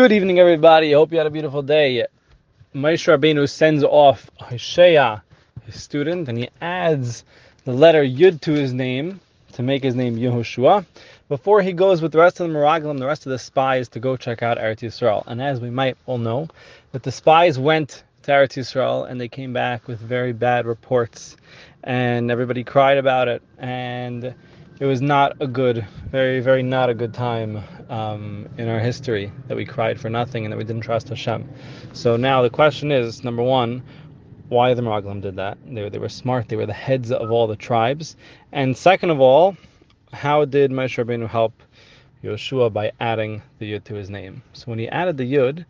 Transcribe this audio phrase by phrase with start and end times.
[0.00, 0.92] Good evening, everybody.
[0.92, 2.06] Hope you had a beautiful day.
[2.74, 5.20] Moshe Rabbeinu sends off Hoshea,
[5.66, 7.22] his student, and he adds
[7.66, 9.20] the letter Yud to his name
[9.52, 10.86] to make his name Yehoshua
[11.28, 14.00] before he goes with the rest of the Meraglim, the rest of the spies, to
[14.00, 15.22] go check out Eretz Yisrael.
[15.26, 16.48] And as we might all know,
[16.92, 21.36] that the spies went to Eretz Yisrael and they came back with very bad reports,
[21.84, 24.34] and everybody cried about it, and
[24.80, 29.30] it was not a good, very, very not a good time um, in our history
[29.48, 31.48] that we cried for nothing and that we didn't trust Hashem.
[31.92, 33.82] So now the question is, number one,
[34.48, 35.58] why the Meraglim did that?
[35.66, 36.48] They, they were smart.
[36.48, 38.16] They were the heads of all the tribes.
[38.52, 39.56] And second of all,
[40.12, 41.52] how did Moshe Rabbeinu help
[42.24, 44.42] Yeshua by adding the Yud to his name?
[44.52, 45.64] So when he added the Yud,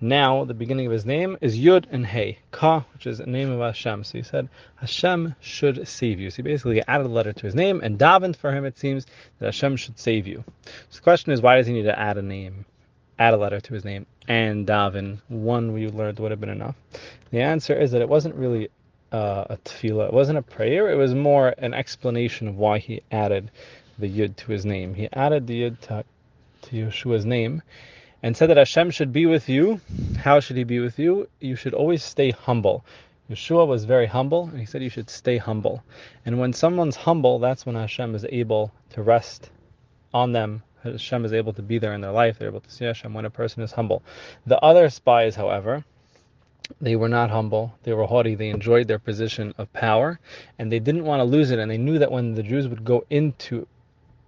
[0.00, 3.50] now the beginning of his name is Yud and Hey, Ka, which is the name
[3.50, 4.04] of Hashem.
[4.04, 6.30] So he said, Hashem should save you.
[6.30, 9.06] So he basically added a letter to his name, and davened for him, it seems,
[9.38, 10.44] that Hashem should save you.
[10.90, 12.66] So the question is, why does he need to add a name,
[13.18, 15.20] add a letter to his name, and daven?
[15.28, 16.76] One we learned would have been enough.
[17.30, 18.68] The answer is that it wasn't really
[19.12, 23.02] uh, a tefillah, it wasn't a prayer, it was more an explanation of why he
[23.10, 23.50] added
[23.98, 24.94] the Yud to his name.
[24.94, 26.04] He added the Yud to,
[26.62, 27.62] to Yeshua's name
[28.26, 29.80] and said that Hashem should be with you.
[30.18, 31.28] How should He be with you?
[31.38, 32.84] You should always stay humble.
[33.30, 35.84] Yeshua was very humble, and he said you should stay humble.
[36.24, 39.50] And when someone's humble, that's when Hashem is able to rest
[40.12, 40.64] on them.
[40.82, 42.36] Hashem is able to be there in their life.
[42.36, 44.02] They're able to see Hashem when a person is humble.
[44.44, 45.84] The other spies, however,
[46.80, 47.78] they were not humble.
[47.84, 48.34] They were haughty.
[48.34, 50.18] They enjoyed their position of power,
[50.58, 51.60] and they didn't want to lose it.
[51.60, 53.68] And they knew that when the Jews would go into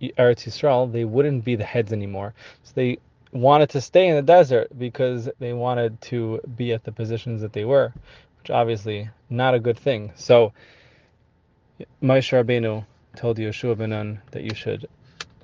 [0.01, 2.33] Eretz Yisrael, they wouldn't be the heads anymore.
[2.63, 2.99] So they
[3.33, 7.53] wanted to stay in the desert because they wanted to be at the positions that
[7.53, 7.93] they were,
[8.41, 10.13] which obviously not a good thing.
[10.17, 10.53] So
[12.03, 12.85] Moshe Rabbeinu
[13.17, 14.89] told Yeshua ben Nun that you should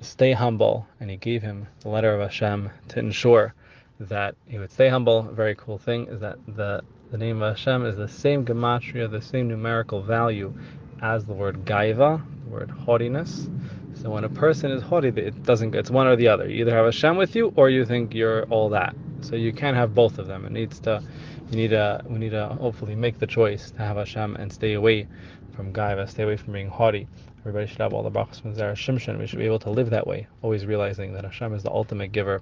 [0.01, 3.53] stay humble, and he gave him the letter of Hashem to ensure
[3.99, 5.29] that he would stay humble.
[5.29, 9.09] A very cool thing is that the the name of Hashem is the same gematria,
[9.09, 10.53] the same numerical value
[11.01, 13.47] as the word gaiva, the word haughtiness.
[13.95, 15.73] So when a person is haughty, it doesn't.
[15.73, 16.49] It's one or the other.
[16.49, 18.95] You either have Hashem with you, or you think you're all that.
[19.21, 20.45] So you can't have both of them.
[20.45, 21.01] It needs to.
[21.49, 22.01] You need to.
[22.05, 25.07] We need to hopefully make the choice to have Hashem and stay away
[25.55, 27.07] from gaiva, stay away from being haughty.
[27.39, 29.19] Everybody should have all the brachas from Zera Shimshon.
[29.19, 32.11] We should be able to live that way, always realizing that Hashem is the ultimate
[32.11, 32.41] giver.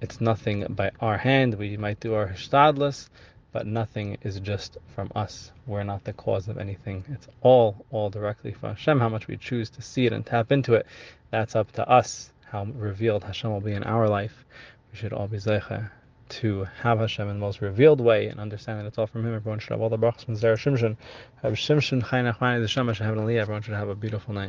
[0.00, 1.54] It's nothing by our hand.
[1.54, 3.08] We might do our hishtadlus,
[3.52, 5.52] but nothing is just from us.
[5.66, 7.04] We're not the cause of anything.
[7.08, 9.00] It's all, all directly from Hashem.
[9.00, 10.86] How much we choose to see it and tap into it,
[11.30, 12.32] that's up to us.
[12.44, 14.44] How revealed Hashem will be in our life.
[14.92, 15.90] We should all be zeicha
[16.28, 19.34] to have Hashem in the most revealed way and understand that it's all from Him.
[19.34, 20.96] Everyone should have all the brachas from Zera Shimshon.
[21.42, 24.46] Have Shimshon Chaynach Everyone should have a beautiful night.